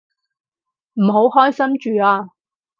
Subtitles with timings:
[0.95, 2.29] 唔好開心住啊